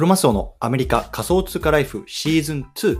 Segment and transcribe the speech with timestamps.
[0.00, 2.98] クロマスオのアメリカ仮想通貨ライフシーズン2。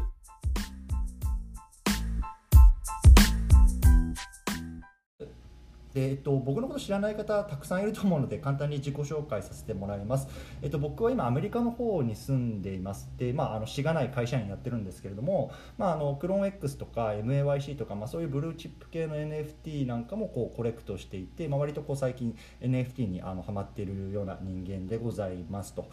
[6.21, 10.29] っと、僕のこと知らない方たくさんいると思うので簡単に自己紹介させてもらいます、
[10.63, 13.11] えっと、僕は今アメリカの方に住んでいます。
[13.17, 25.83] で、まあ、あのしがない会社員やってるんですけれども、まあ、あのクローン X とか MAYC とか、まあ、そういうブルーチップ系の NFT なんかもこうコレクトしていて、まあ、割とこう最近 NFT にあのハマっているような人間でございますと。
[25.83, 25.91] いうよ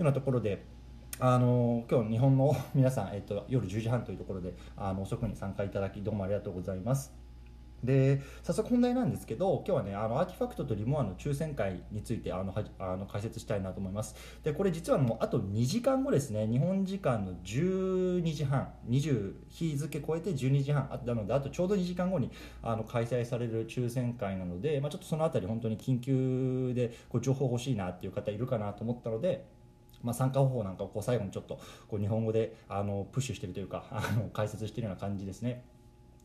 [0.00, 0.64] うなところで
[1.18, 7.29] あの今日日本の皆さん、えっと、夜10時半というところであの遅くに参加いただきどうもありがとうございます。
[7.82, 14.14] で早速本題なんですけど今日はねあのアーティファクトとリモアの抽選会についてあのはあの解説したいなと思います。
[14.44, 16.46] でこれ実はもうあと2時間後ですね。
[16.46, 18.72] 日本時間の12時半。
[18.88, 21.00] 20日付超えて12時半。
[21.04, 22.30] なのであとちょうど2時間後に
[22.62, 29.46] あの開催される抽選会なので、まあ、ちょっとその辺り本当に緊急でこう情報欲しいなっていう方いるかなと思ったので
[30.02, 35.64] まあ、参加方法なんかをこう最後にちょっとこう日本語であのプッシュしてるというかあの解説してるような感じですね。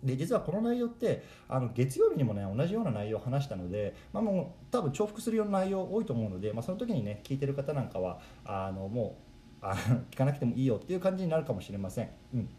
[0.04, 9.18] で実はこの内容ってあの月曜日にもね同じような内容を話したので、まあ、もう多分重複するような内容多いと思うので、まあ、その時にね聞いてる方なんかはあのも
[9.62, 9.74] うあ
[10.12, 12.10] 聞かなくてもいいよっていう感じになるかもしれません。
[12.34, 12.50] うん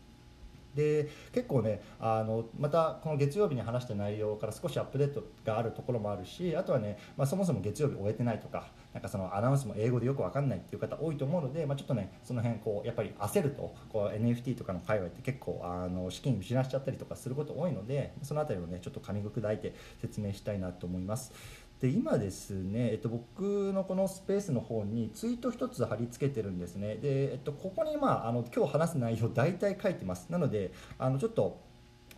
[0.77, 21.33] で結構ねあのまたこの月曜日に話した内容から少しアップデートがあるところもあるしあとはね、まあ、そもそも月曜日終えてないとかなんかそのアナウンスも英語でよく分かんないっていう方多いと思うので、まあ、ちょっとねその辺こうやっぱり焦るとこう NFT とかの界隈って結構あの資金失っちゃったりとかすること多いのでその辺りをねちょっと噛み砕いて説明したいなと思います。
[21.81, 26.97] で今ですね、えっと、僕のこのスペースの方にツイート1つ貼り付けてるんですね。
[26.97, 30.29] で、えっと、ここに、まあ、あの今日話す内容大体書いてます。
[30.31, 31.61] なのであのちょっと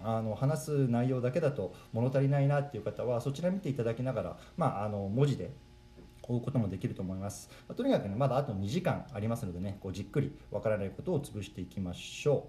[0.02, 5.50] あの話す内容だけだと物足りないなっていう方はそちら見ていただきながら、まあ、あの文字で
[6.22, 12.48] 追うこともできると思います、まあ、とにかくねまだあと2時間ありますのでねこうじっくりわからないことを潰していきましょ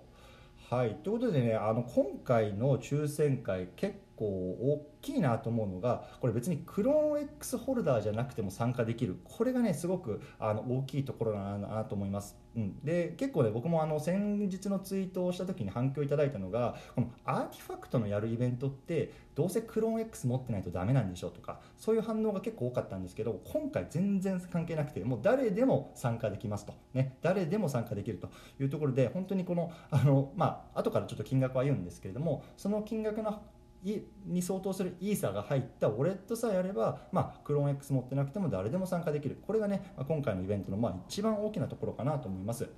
[0.72, 0.76] う。
[0.76, 0.96] はい。
[1.04, 9.18] ということでねあの今回の抽選会結構大きいなと思うのがこれ別にクローン X ホルダーじゃなくても参加できる。
[9.24, 26.74] これがねすごくあの大きいところだなと思います、うん、で結構ね僕もあの先日のツイートをした時に反響いただいたのがこのアーティファクトのやるイベントってどうせクローン X 持ってないとダメなんでしょうとかそういう反応が結構多かったんですけど今回全然関係なくてもう誰でも参加できますと。
[26.94, 27.18] ね。
[27.22, 33.42] 誰でも参加できるというところで本当にこのあのまあ後からちょっと金額は言うんですけれどもその金額の
[33.84, 39.42] に相当するイーサが入ったウォレットさえあれば、まあ、クローン X 持ってなくても誰でも参加できる。
[39.46, 42.70] これがね、今回のイベントのまあ一番大きなところかなと思います。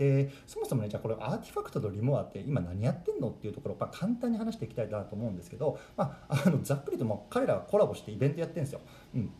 [0.00, 8.80] でそもそもねじゃあこれアーティファクトとリモアって今何やってんのっていうところを、まあ、簡単に話していきたいなと思うんですけど、まあ、あのざっくりとも彼らはコラボしてイベントやってるんですよ、
[9.14, 9.30] うん、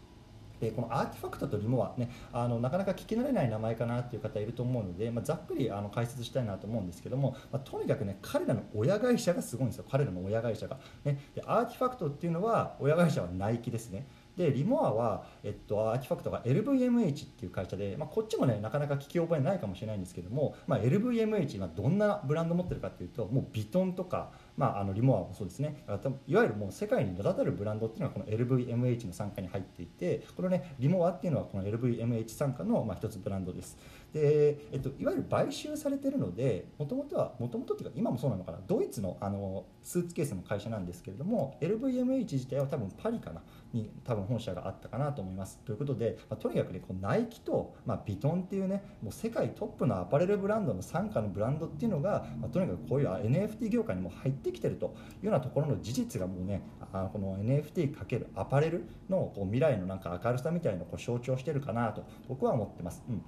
[0.61, 9.85] でこの RTFKT とリモワねあのなかなか聞き慣れない名前かなっていう方いると思うので、まあ、ざっくりあの解説したいなと思うんですけども、まあ、とにかくね彼らの親会社がすごいんですよ。
[9.91, 14.07] 彼らの親会社が、ね、で RTFKT っていうのは親会社はナイキですね。
[14.37, 25.83] でリモワは、えっと、 RTFKT が LVMH っていう会社で、まあ、こっちもねなかなか聞き覚えないかもしれないんですけども、まあ、LVMH はどんなブランド持ってるかっていうともうヴィトンとかまあ、あのリモワもそうですね。
[26.27, 33.79] いわゆるもう世界に名だたるブランドっていうのはこの LVMH の傘下に入っていてこのねリモアっていうのはこの LVMH 傘下のまあ一つブランドです。
[34.13, 63.03] で、えっと、いわゆる買収されてるのでもともとはもともとっていうか今もそうなのかなドイツのあのスーツケースの会社なんですけれども LVMH 自体は多分パリかなに多分本社があったかなと思いますということで、まあ、とにかくねこのナイキと、まあ、ビトンっていうねもう世界トップのアパレルブランドの傘下のブランドっていうのが、まあ、とにかくこういう NFT 業界にも入ってきてるというようなところの事実がもうねあこの NFT× アパレルのこう未来のなんか明るさみたいなのを象徴してるかなと僕は思ってます。
[63.09, 63.23] うん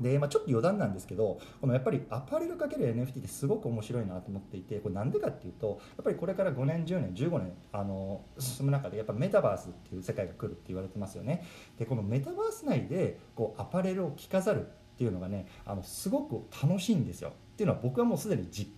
[0.00, 11.44] で、まあ、ちょっと余談なんですけどこのやっぱりアパレルかける NFT ってすごく面白いなと思っていてこれなんでかっていうとやっぱりこれから5年10年15年あの進む中でやっぱメタバースっていう世界が来るって言われてますよね。
[11.78, 17.30] でこのメタバース内でこうアパレルを着飾るっていうのがねあのすごく楽しいんですよ。
[17.30, 18.70] っていうのは僕はもうすでに実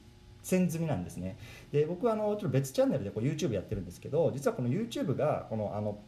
[0.44, 1.37] 践済みなんですね。
[1.73, 5.99] で僕はあのちょっと別チャンネルでこう YouTube やってるんですけど実はこの YouTube がこのあの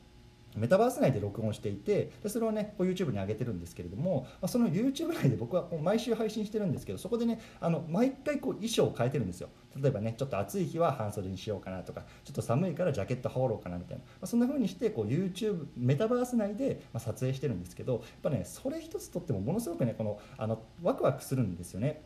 [0.56, 9.48] メタバース内で録音していてでそれをねこう YouTube に上げてるんですけれども、まあ、その YouTube 内で僕は毎週配信してるんですけどそこでねあの毎回こう衣装を変えてるんですよ。
[9.80, 22.02] 例えばねちょっと暑い日は半袖にしようかなとかちょっと寒いからジャケット羽織ろうかなみたいな、まあ、そんな風にしてこう YouTube メタバース内でま撮影してるんですけどやっぱねそれ一つとってもものすごくねこのあのワクワクするんですよね。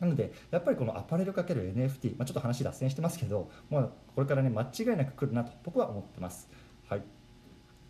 [0.00, 6.48] なのでやっぱりこのアパレルかける NFT、まあ、ちょっと話脱線してますけど、まあ、これからね間違いなく来るなと僕は思ってます。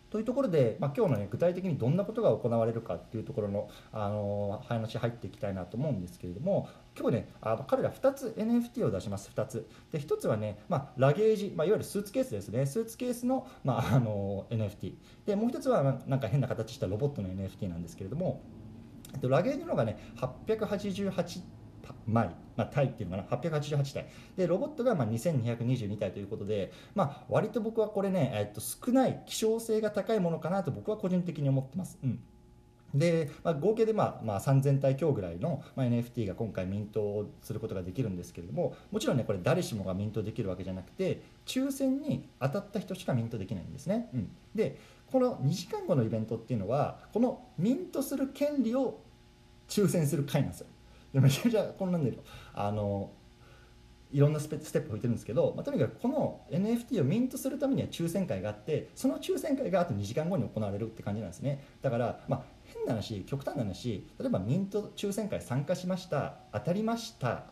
[0.09, 9.67] というところで、まあ、今日の、ね、具体的にどんなことが行われるかっていうところの、あの話入っていきたいなと思うんですけれども今日ねあの彼ら2つ NFT を出します2つ。
[9.91, 12.65] で1つはね、まあ、ラゲージ、まあ、いわゆるスーツケースですね。
[12.65, 14.93] スーツケースの,、まあ、あの NFT
[15.25, 18.41] でもう1つはなんか変な形したロボットの NFT なんですけれども
[19.21, 21.41] ラゲージのがね888
[22.07, 31.97] 枚、まあ、体っていうのかな888体でロボットがまあ2222体ということで、まあ、割と僕はこれね、えっと、少ない希少性が高いものかなと僕は個人的に思ってます。
[32.03, 32.19] うん。
[32.93, 44.79] で、まあ、合計で、まあまあ、3000体強ぐらいの、まあ、NFT が今回ミントすることができるんですけれどももちろんねこれ誰しもがミントできるわけじゃなくて抽選に当たった人しかミントできないんですね、うん、で
[45.11, 49.01] この2時間後のイベントっていうのはこのミントする権利を
[49.67, 50.67] 抽選する会なんですよ。
[51.21, 52.17] めちゃめちゃ混乱で
[52.53, 53.11] あの
[54.11, 61.65] いろんなステップを置いてるんですけど、まあ、とにかくこの NFT をミントするためには抽選会があってその抽選会があと2時間後に行われるって感じなんですね。
[61.81, 67.45] だから、まあ、変な話極端な話例えばミント抽選会参加しました当たりました。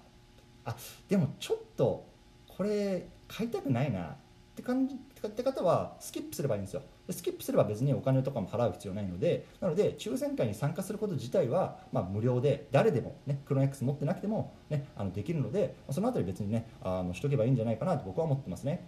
[0.66, 0.76] あ
[1.10, 2.08] でもちょっと
[2.48, 4.16] これ買いたくないなっ
[4.56, 6.84] て感じって方はスキップすればいいんですよ。
[7.10, 18.88] スキップすれば別にお金とかも払う必要ないのでなので抽選会に参加すること自体は、まあ、無料で誰でも、ね、クローン X 持ってなくても、ね、あのできるのでその辺り別にねあのしとけばいいんじゃないかなと僕は思ってますね。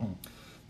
[0.00, 0.16] うん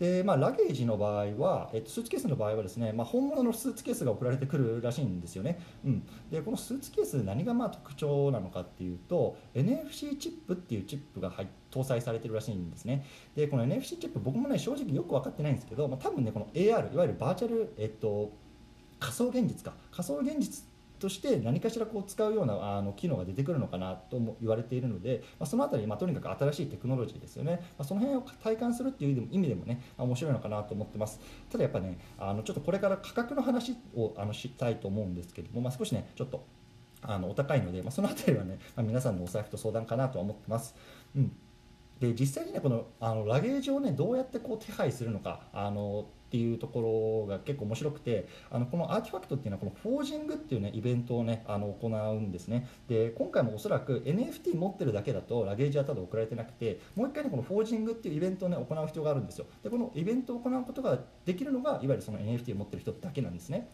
[0.02, 13.06] でまあ、ラゲージの場合は、えっと、スーツケースの場合はですね、まあ、本物のスーツケースが送られてくるらしいんですよね、うん、でこのスーツケース何がまあ特徴なのかっていうと NFC チップっていうチップが入搭載されてるらしいんですね。
[13.36, 18.32] でこの NFC チップ僕もね正直よく分かってないんですけど、まあ、多分ねこの AR いわゆるバーチャル、えっと、
[18.98, 19.72] 仮想現実か。
[19.92, 20.64] 仮想現実
[21.02, 31.20] として何かしらこう使うようなあの機能が出てくるのかなとも言われているので、まあ、その辺り、まあ、とにかく新しいテクノロジーですよね、まあ、その辺を体感するっていう意味でもね面白いのかなと思ってます。
[31.50, 36.44] ただやっぱねあのちょっとこれから価格の話をあのしたいと思うんですけども、まあ、少しねちょっと
[37.02, 40.76] あのお高いので、まあ、その辺りはね、まあ、皆さんのお財布と相談かなとは思ってます。
[41.16, 41.32] うん。
[42.02, 52.66] で実際にねこのあのラゲージをねどうやってこう手配するのかあのっていうところが結構面白くてあのこのアーティファクトっていうのはこのフォージングっていうねイベントをねあの行うんですね。
[52.88, 59.46] で今回もおそらく NFT 持ってるだけだとラゲージはただ送られてなくてもう一回ねこのフォージングっていうイベントをね行う必要があるんですよ。
[59.62, 63.68] でこのイベントを行うことができるのがいわゆるその NFT を持ってる人だけなんですね。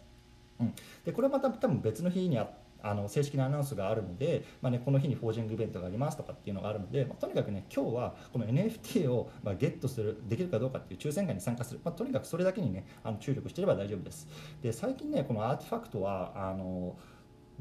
[0.59, 0.73] うん、
[1.03, 2.47] でこれはまた多分別の日にあ
[2.81, 14.27] あの正式なアナウンスがあるので、まあね、この日にフォージングイベントがありますとかっていうのがあるので、まあ、とにかくね今日はこの NFT をまあゲットするできるかどうかっていう抽選会に参加する、まあ、とにかくそれだけにねあの注力してれば大丈夫です。
[14.61, 16.97] で最近ねこのアーティファクトはあの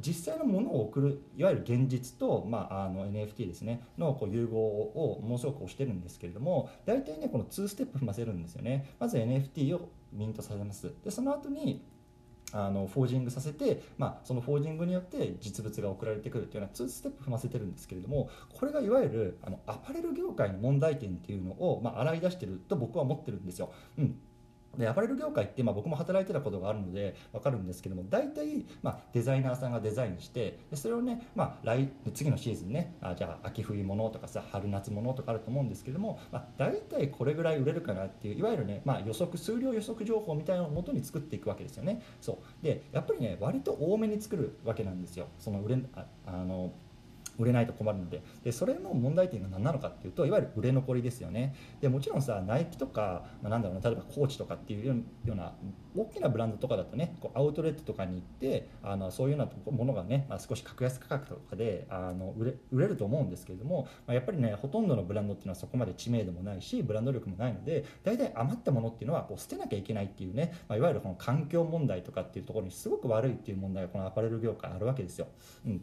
[0.01, 8.95] 実際のものを送るいわゆる現実と、まあ、あの NFT ですねのこう融合をものすごく推してるんですけれども大体ねこの2ステップ踏ませるんですよね。
[8.99, 10.93] まず NFT をミントさせます。
[11.05, 11.85] でその後に
[12.53, 23.73] あのフォージングさせて、まあ、そのフォージングによって実物が送られてくるというような2ステップ踏ませてるんですけれどもこれがいわゆるあのアパレル業界の問題点っていうのを、まあ、洗い出してると僕は思ってるんですよ。
[23.99, 24.19] うん
[24.77, 42.03] でアパレル業界って、まあ、僕も働いてたことがあるので分かるんですけども大体、まあ、デザイナーさんがデザインしてでそれをね、まあ、来次のシーズンねあじゃあ秋冬物とかさ春夏物とかあると思うんですけども、まあ、大体これぐらい売れるかなっていういわゆるね、まあ、予測数量予測情報みたいなのをもとに作っていくわけですよね。
[42.21, 42.65] そう。
[42.65, 45.29] でやっぱりね割と多めに作るわけなんですよ。
[45.39, 46.73] その売れああの
[47.39, 48.23] 売れないと困るので。
[48.45, 51.55] でそれの問題点が何なのかっていうといわゆる売れ残りですよね。
[51.81, 54.95] でもちろんさナイキとか、まあ、なんだろうな例えばコーチとかっていうよ
[55.33, 55.55] うな
[55.97, 75.29] 大きなブランドとかだとねこうアウトレットとかに行ってあのそういうようなものがね、まあ、少し格安価格とかであの売れ売れると思うんですけれども、まあ、やっぱりねほとんどのブランドっていうのはそこまで知名度もないしブランド力もないので大体余ったものっていうのはこう捨てなきゃいけないっていうね、まあ、いわゆるこの環境問題とかっていうところにすごく悪いっていう問題がこのアパレル業界あるわけですよ。
[75.67, 75.83] うん。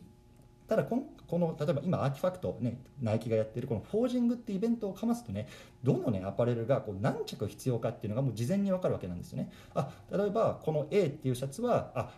[0.68, 5.48] ただこのこの例えば今アーティファクト、ね、ナイキがやってるこのフォージングってイベントをかますとね
[5.84, 9.52] どの、ね、アパレルがこう何着必要かっていうのがもう事前に分かるわけなんですよね。
[9.74, 12.10] あ例えばこの A っていうシャツはあ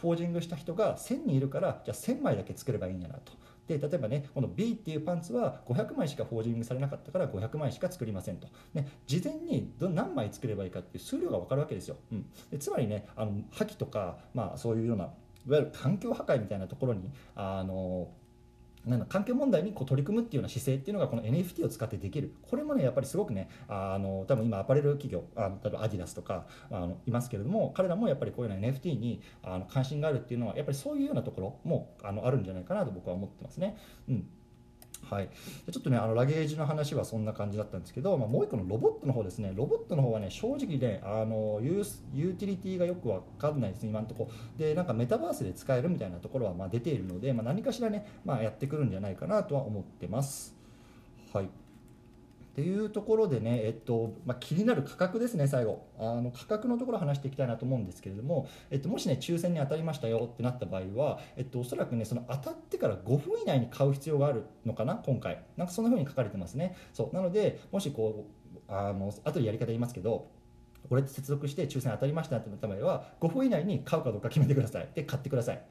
[0.00, 3.32] フォージングした人が1000人いるからじゃあ1000枚だけ作ればいいんやなと。
[3.66, 15.08] で例えばねこの B っていうパンツは500枚しかフォージングされなかったから500枚しか作りませんと、ね、事前にど何枚作ればいいかっていう数量が分かるわけですよ、うん、でつまりねあの破棄とか、まあ、そういうような
[15.46, 18.08] いわゆる環境破壊みたいなところにあの
[18.86, 33.78] なんだ環境問題にこう取り組むっていうような姿勢っていうのがこの NFT を使ってできるこれもねやっぱりすごくねあの多分今アパレル企業あの例えばアディダスとかあのいますけれども彼らもやっぱりこういうような NFT にあの関心があるっていうのはやっぱりそういうようなところもあのあるんじゃないかなと僕は思ってますね。
[34.08, 34.26] うん
[35.10, 35.28] はい、
[35.70, 39.52] ちょっとねあのラゲージの話はそんな感じだったんですけど、まあ、もう1個のロボットの方ですね。
[39.54, 43.90] ロボットの方はね正直ねあのユーユーティリティがよく分かんないですね。
[43.90, 44.24] 今のとこ。
[44.24, 50.54] ろでなんかメタバースで使えるみたいなところはま出ているので、まあ、何かしらね、まあ、やってくるんじゃないかなとは思ってます。
[51.32, 51.63] はい。
[52.54, 66.76] っていうところでね、えっとまあ、気になる価格ですね、最後あの価格のところ話していきたいなと思うんですけれども、えっと、もしね、抽選に当たりましたよってなった場合は、えっと、おそらくね、その当たってから5分以内に買う必要があるのかな、今回、なんかそんな風に書かれてますね。
[66.92, 70.28] そうなので、もしこう、あの後でやり方言いますけど、
[70.88, 74.88] これって接続して抽選当たりましたってなった場合は、5分以内に買うかどうか決めてください。
[74.94, 75.62] で、買ってください。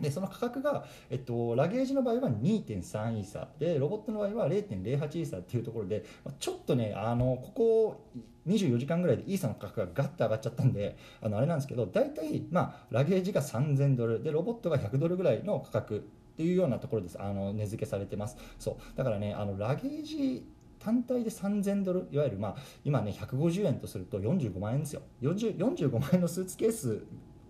[0.00, 6.04] でその価格が、えっと、ラゲージの場合は2.3イーサでロボットの場合は0.08イーサっていうところで
[6.38, 8.06] ちょっとねあのここ
[8.46, 14.22] 24時間ぐらいでイーサの価格がガッと上がっちゃったんであのあれなんですけど大体、まあ、ラゲージが3000ドル。
[14.22, 16.00] でロボットが100ドルぐらいの価格っ
[16.36, 17.20] ていうようなところです。
[17.20, 18.36] あの値付けされてます。
[18.58, 18.76] そう。
[18.96, 20.46] だからねあのラゲージ
[20.78, 25.02] 単体で3000ドルいわゆるまあ今ね150円とすると45万円ですよ。
[25.22, 27.02] 40 45万円のスーツケース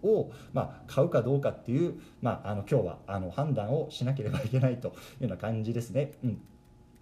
[0.02, 6.12] を、まあ、買うかどうかっていう、まあ、あの今日はあの判断をしなければいけないというような感じですね。
[6.25, 6.42] うん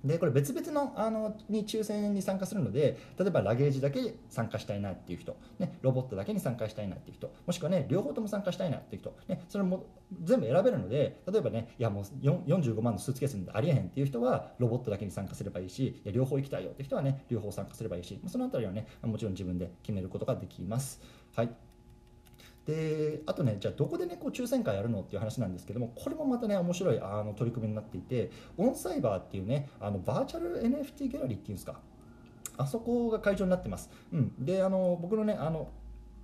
[0.05, 9.87] でこれ別々のあのに抽選に参加するので例えばラゲージだけ参加したいなっていう人、ね、ロボットだけに参加したいなっていう人もしくはね両方とも参加したいなっていう人、ね、それも
[10.23, 21.01] 全部選べるので例えばねいやもう45万のスーツケースありえへんっていう人はロボットだけに参加すればいいしいや両方行きたいよって人はね両方参加すればいいしそのあたりはねもちろん自分で決めることができます。
[21.35, 21.51] はい
[22.69, 31.81] であとねじゃあどこでねこう抽選会やるのっていう話なんですけどもこれもまたね面白いあの取り組みになっていてオンサイバーっていうねあのバーチャル NFT ギャラリーっていうんですか
[32.59, 35.71] あそこが会場になってます、うん、であの僕のねあの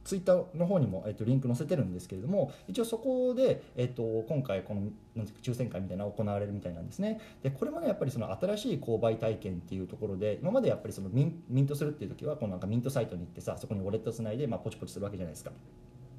[0.05, 4.83] ツイッターの方にも、えっと、リンク載せてるんですけれども一応そこで、えっと、今回この
[5.17, 7.21] なん抽選会みたいなのが行われるみたいなんですね。
[7.43, 15.53] でこれもねやっぱりその新しい購買体験っていうところで今までやっぱりそのミンミントするっていう時はこのなんかミントサイトに行ってさそこにウォレットつないで、まあ、ポチポチするわけじゃないですか。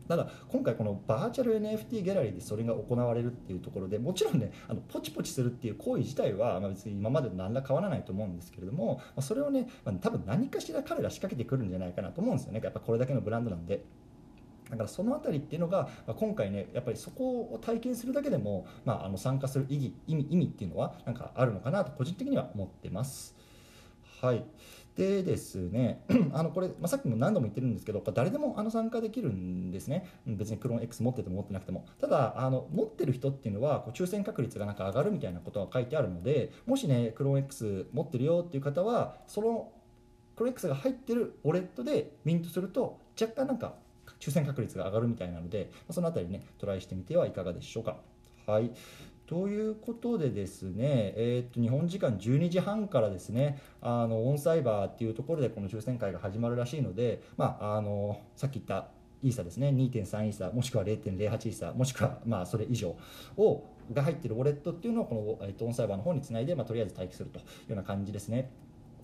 [0.08, 13.84] ただ今回このバーチャル NFT ギャラリーでそれが行われるっていうところでもちろんねあのポチポチするっていう行為自体は、まあ、別に今までと何ら変わらないと思うんですけれども、まあ、それをね、まあ、多分何かしら彼ら仕掛けてくるんじゃないかなと思うんですよねやっぱこれだけのブランドなんで。
[14.70, 23.36] だからその辺りっていうのが、まあ、今回ねやっぱりそこを体験するだけでも、まあ、あの参加する意義意味意味っていうのはなんかあるのかなと個人的には思ってます。
[24.22, 24.44] はい
[24.96, 39.72] でですね、 あのこれ、まあ、さっきも何度も言ってるんですけど、誰でもあの参加できるんですね、別にクローン X 持ってても持ってなくても、ただ、あの持ってる人っていうのはこう抽選確率がなんか上がるみたいなことが書いてあるので、もしね、クローン X 持ってるよっていう方は、その
[40.38, 43.74] クローン X が入ってるウォレットでミントすると、若干なんか
[44.22, 47.98] 抽選確率が上がるみたいなので、そのあたりね、トライしてみてはいかがでしょうか。
[48.48, 48.72] はい。
[49.28, 58.90] ということでですね、えー、と日本時間12時半からですねあのオンサイバーっていうところでこの抽選会が始まるらしいので、まあ、あのさっき言った
[59.24, 62.96] イーサですね2.3イーサもしくは0.08イーサもしくはまあそれ以上
[63.38, 68.52] をが入っているウォレットっていうのをこの、えー、とオンサイバーの方につないで、まあ、とりあえず待機するというような感じですね。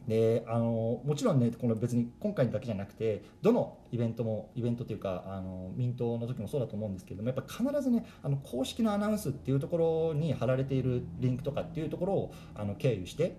[0.07, 13.37] であのもちろんねこの別に今回だけじゃなくてどのイベントもイベントというかあのミントの時もそうだと思うんですけどもやっぱ必ずねあの公式のアナウンスっていうところに貼られているリンクとかっていうところをあの経由して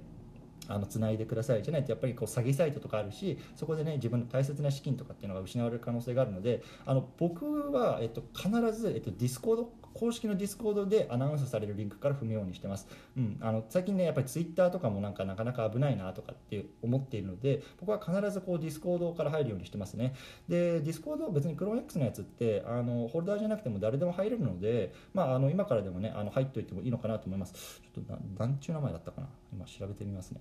[0.69, 20.15] あの繋いでくださいじゃないとやっぱりこう詐欺サイトとかあるしそこでね自分の大切な資金とかっていうのが失われる可能性があるのであの僕は、えっと、必ず、えっと、 Discord 公式の Discord でアナウンスされるリンクから踏むようにしてます、うん、あの最近ねやっぱりツイッターとかもなんかなかなか危ないなとかって思っているので僕は必ずこう Discord から入るようにしてますね。
[20.49, 27.53] で Discord は別にクローン X のやつってあのホルダーじゃなくても誰でも入れるので、まあ、あの今からでもねあの入っておいてもいいのかなと思います。
[27.53, 29.29] ちょっと何ちゅう名前だったかな。
[29.53, 30.41] 今調べてみますね。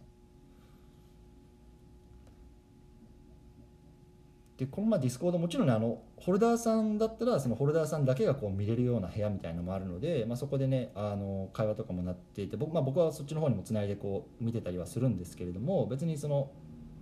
[4.62, 16.52] でこのまあ Discord もちろんねあのホルダーさんだったらそのホルダーさんだけがこう見れるような部屋みたいなのもあるので、まあ、そこでねあの会話とかもなっていて僕,、まあ、僕はそっちの方にもつないでこう見てたりはするんですけれども別にその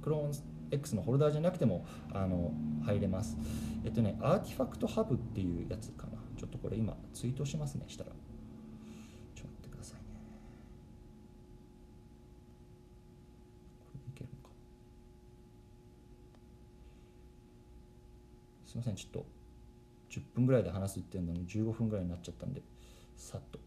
[0.02, 0.32] クローン
[0.72, 2.54] X のホルダーじゃなくてもあの
[2.86, 3.38] 入れます。
[3.84, 6.14] えっとねアーティファクトハブっていうやつかな。
[6.38, 8.12] ちょっとこれ今ツイートしますねしたら。
[18.70, 19.26] すいませんちょっと
[20.12, 22.62] 10分ぐらいで話すっていうのに15分ぐらいになっちゃったんで
[23.18, 23.58] さっと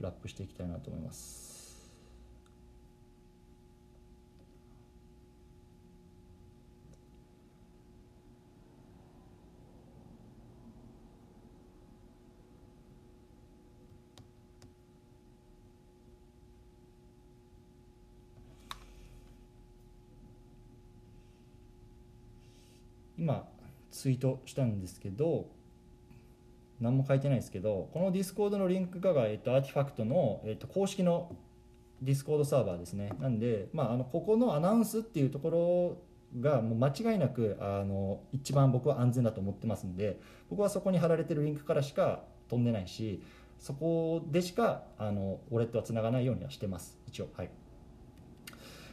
[0.00, 1.62] ラップしていきたいなと思います
[23.16, 23.48] 今
[24.02, 25.46] ツイートしたんですけど
[26.80, 31.36] 何も書いてないですけどこの Discord のリンクが、えっと、 RTFKT の、えっと、公式の
[32.00, 33.12] Discord サーバーですね。
[33.20, 36.00] なんで、まあ、あのここのアナウンスっていうとこ
[36.34, 40.18] ろがもう間違いなくあの一番僕は安全だと思ってますんで
[40.50, 43.22] 僕はそこに貼られてるリンクからしか飛んでないし
[43.60, 46.98] そこでしかあのウォレットはつながないようにはしてます。
[47.06, 47.50] 一応はい。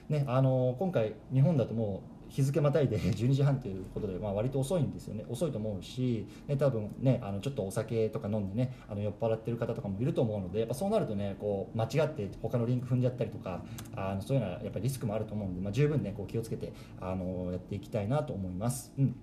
[0.08, 5.26] ねあの今回日本だともう日付またいで12時半ということで、まあ、割と遅いんですよね。
[5.28, 13.64] 遅いと思うし、ね、多分ねあのちょっとお酒とか飲んでねあの酔っ払ってる方とかもいると思うのでやっぱそうなるとねこう間違って他のリンク踏んじゃったりとか
[13.96, 16.72] あのそういうのはやっぱりリスクもあると思うんで、まあ、十分ねこう気をつけて
[17.02, 18.94] あのやっていきたいなと思います。
[18.98, 19.16] うん。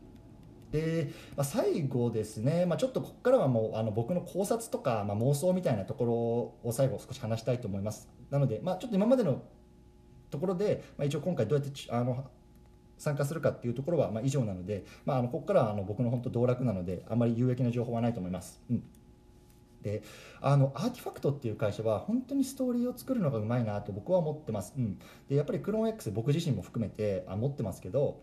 [0.72, 6.12] で、まあ、最後ですね、まあ、ちょっとここからはもうあの僕の考察とか、まあ、妄想みたいなところ
[6.68, 8.08] を最後少し話したいと思います。
[8.30, 9.42] なので、まあ、ちょっと今までの
[10.30, 12.24] ところで、まあ、一応今回どうやってあの
[12.98, 18.60] 参加するかっていうところはまあ以上なので、まあ、あのここからはあの僕の本当道楽なのであまり有益な情報はないと思います。
[18.70, 18.82] うん。
[19.82, 20.02] で
[20.40, 24.98] あのアーティファクトっていう会社は本当にストーリーを作るのがうまいなと僕は思ってます、うん、
[25.28, 28.20] でやっぱりクローン X 僕自身も含めてあ持ってますけど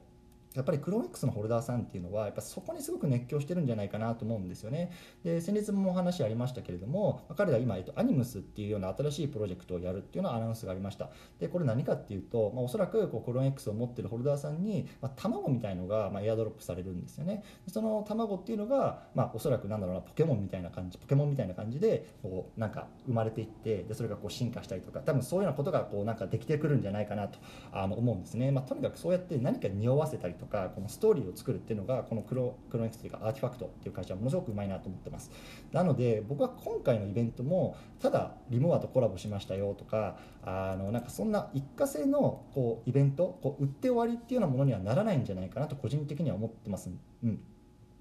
[0.53, 4.91] やっぱりクローン X のホルダーさんっていうのはやっぱそこにすごく熱狂してるんじゃないかなと思うんですよね。
[5.23, 11.09] で先日もお話ありましたけれども彼ら今、えっと、アニムスっていうような新しいプロジェクトをやるっていうようなアナウンスがありました。
[11.39, 17.43] でこれ何かっていうと、まあ、おそらくこうクローン X を持ってるホルダーさんに、まあ、卵みたいのが、まあ、エアドロップされるんですよね。
[17.67, 27.39] その卵っていうのが、まあ、おそらくなんだろうなポケモンみたいな感じポケモンみたいな感じでこうなんか生まれていってでそれがこう進化したりとか多分そういうようなことがこうなんかできてくるんじゃないかなと
[27.71, 35.31] あの思うんですね、まあ、とにかくそうやって何か匂わせたりととかこのストーリーを作るっていうのがこのクロクロネクスというかアーティファクトっていう会社はものすごくうまいなと思ってます。
[35.71, 46.89] なので僕は今回のイベントもただリモアとコラボしましたよとかあのなんかそんな一過性のこうイベントこう売って終わりっていうようなものにはならないんじゃないかなと個人的には思ってます、
[47.23, 47.39] うん。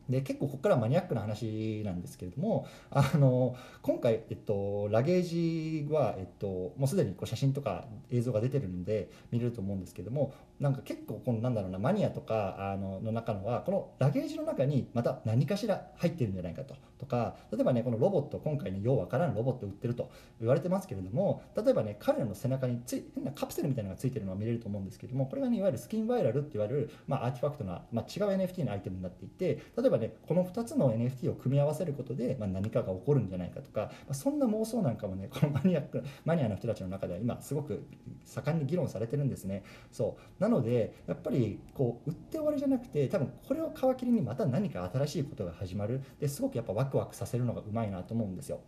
[0.09, 16.75] で結構ここからマニアックな話なんですけれどもあの今回、えっと、ラゲージは、えっと、もうすでにこう写真とか映像が出てるので見れると思うんですけどもなんか結構このなんだろうなマニアとかあのの中のはこのラゲージの中にまた何かしら入ってるんじゃないかと。
[17.03, 37.87] とか例えばねこのロボット今回ねようわからんロボット売ってると言われてますけれども例えばね彼らの背中につい変なカプセルみたいなのがついてるのが見れると思うんですけどもこれがねいわゆるスキンバイラルって言われる、まあ、アーティファクトな、まあ、違う NFT のアイテムになっていて例えばねこの2つの NFT を組み合わせることで、まあ、何かが起こるんじゃないかとか、まあ、そんな妄想なんかもねこのマニアックマニアの人たちの中では今すごく
[38.25, 39.63] 盛んに議論されてるんですね。
[39.93, 40.43] そう。
[40.43, 46.01] なのでやっぱりこう売って終わりじゃなくて多分これを皮切りにまた何か新しいことが始まる。
[46.19, 48.61] ですごくやっぱワクワクさせるのがうまいなと思うんですよ。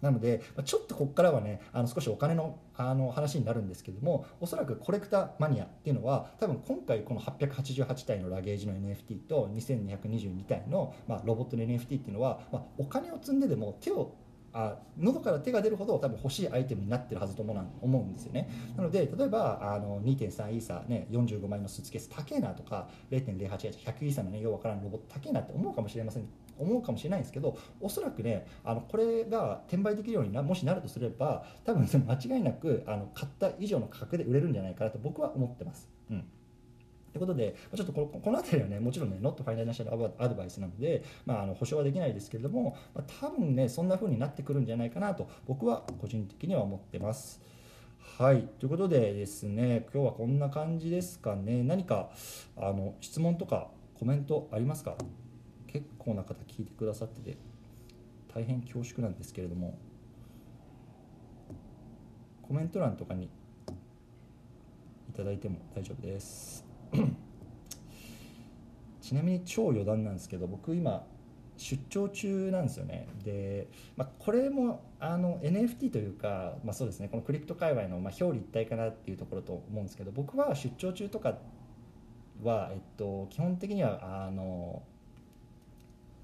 [0.00, 14.14] なので、ちょっとここからはね、あの少しお金のあの話になるんですけども、おそらくコレクターマニアっていうのは、多分今回この888体のラゲージの NFT と2222体の、まあ、ロボットの NFT っていうのは、まあ、お金を積んででも手を
[14.52, 17.52] あ喉から手が出るほど多分欲しいアイテムになってるはずと思
[18.00, 18.50] うんですよね。
[18.76, 26.24] なので例えばあの2.3イーサー、ね、45枚のスーツケース高えなとか0.088 100イーサーのねようわからんロボット高えなって思うかもしれません。
[26.60, 35.88] 思うかもしれないんですけどおそらくねあのこれが転売できるようになもしなるとすれば多分間違いなくあの買った以上の価格で売れるんじゃないかなと僕は思ってます。
[36.10, 36.24] うん
[37.12, 47.40] ということで、ちょっとこのこの辺りはね、もちろんね、ノットファイナルナショナルアドバイスなので、まあ、あの保証はできないですけれども、まあ、多分ね、そんな風になってくるんじゃないかなと、僕は個人的には思ってます。
[48.16, 51.64] はい、ということでですね、今日はこんな感じですかね。
[51.64, 52.10] 何か
[52.56, 54.94] あの質問とかコメントありますか？
[55.72, 57.38] 結構な方聞いてくださってて
[58.34, 59.78] 大変恐縮なんですけれども
[62.42, 63.30] コメント欄とかに
[65.08, 66.64] いただいても大丈夫です。
[69.00, 71.06] ちなみに超余談なんですけど僕今
[71.56, 73.06] 出張中なんですよね。
[73.22, 81.38] で、まあ、これもあの NFT というか、まあ、そうですねこのクリプト界隈の、まあ、表裏一体かなっていうところと思うんですけど僕は出張中とか
[82.42, 84.82] は、えっと、基本的にはあの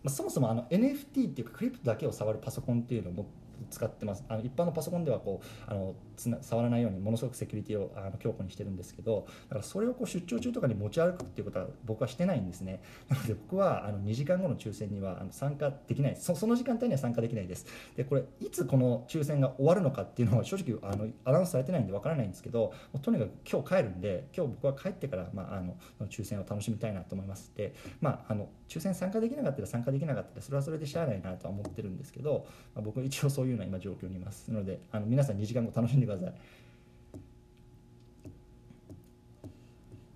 [0.07, 3.27] まあ、そもそもあの NFT っていうかクリプトだけを触るパソコンっていうのを
[3.71, 4.25] 使ってます。
[4.29, 12.81] あの一般のパソコンではこうあのつな触らないようにものすごくセキュリティをあの強固にしてるんですけどだからそれをこう出張中とかに持ち歩くっていうことは僕はしてないんですね。
[13.09, 16.16] なので僕はあの2時間後の抽選にはあの参加できない。
[16.16, 17.66] そその時間帯には参加できないです。
[17.97, 25.77] でこれいつこの抽選が終わるのかっていうのは正直あのアナウンスされてないんでわからないんですけどとにかく今日帰るんで今日僕は帰ってから、まあ、あの
[26.09, 27.53] 抽選を楽しみたいなと思います。
[27.57, 36.35] で、まあ、あの抽選参加できなかったら参加できなかったらそれはそれでしゃあないなとは思ってるんですけど、まあ、僕は一応そういうような今状況にいますのであの皆さん2時間後楽しんでください。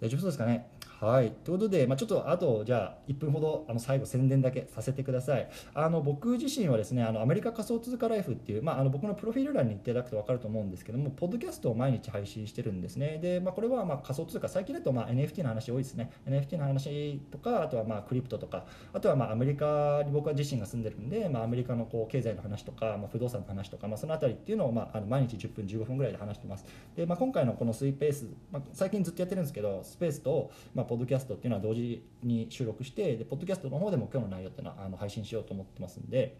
[0.00, 0.66] 大丈夫そうですかね？
[1.00, 5.48] はい、ということで、まあ、ちょっとあとじゃあ1分ほどあの最後宣伝だけさせてください。
[5.72, 13.18] あの僕自身はですねあのアメリカ仮想通貨ライフっていう、まあ、あの僕のプロフィール欄に行っていただくと分かると思うんですけどもポッドキャストを毎日配信してるんですね。
[13.22, 16.10] で、まあ、これはまあ仮想通貨最近だとまあ NFT の話多いですね。
[16.28, 26.66] NFT の話とかあとはまあクリプトとかあとはまあアメリカに僕は自身が住んでるんで、まあ、アメリカのこう経済の話とか、まあ、不動産の話とか、まあ、そのあたりっていうのを、まあ、あの毎日10分15分ぐらいで話してます。
[26.94, 36.36] で、まあ、今回のこのスイペース、まあ、最近ずっとやってるんですけどスペースと、まあ、ポッドキャストっていうのは同時に収録してでポッドキャストの方でも今日の内容っていうのはあの配信しようと思ってますんで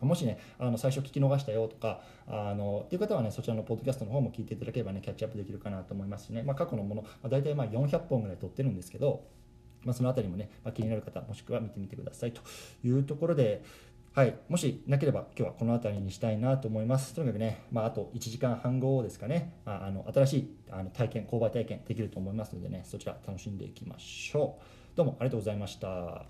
[0.00, 9.22] もしねあの最初聞き逃したよとかあのっていう方はねそちらのポッドキャストの方も聞いていただければねキャッチアップできるかなと思いますしね、まあ、過去のもの、まあ、大体まあ400本ぐらい撮ってるんですけど
[9.84, 12.40] まあ、そのあたりもね、まあ、気になる方、もしくは見てみてくださいと
[12.82, 13.62] いうところで、
[14.14, 17.14] はい、もしなければ今日はこの辺りにしたいなと思います。
[17.14, 24.96] とにかくね、まあ、あと1時間半後ですかね、まあ、あの新しいあの体験、購買体験できると思いますのでね、そちら楽しんでいきましょう。
[24.96, 26.26] どうもありがとうございました。